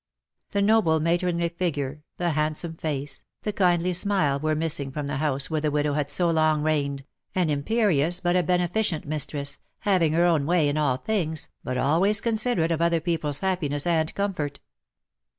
[0.49, 5.51] The noble matronly figure, the handsome face, the kindly smile were missing from the house
[5.51, 7.03] where the widow had so long reigned,
[7.35, 12.19] an imperious but a beneficent mistress— having her own way in all things, but always
[12.19, 14.59] considerate of other people's happiness and comfort.